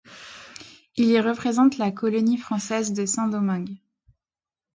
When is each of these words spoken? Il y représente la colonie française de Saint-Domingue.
Il 0.95 1.05
y 1.09 1.19
représente 1.19 1.77
la 1.77 1.91
colonie 1.91 2.39
française 2.39 2.91
de 2.91 3.05
Saint-Domingue. 3.05 3.77